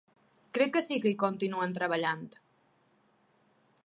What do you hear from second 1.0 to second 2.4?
que hi continuem treballant.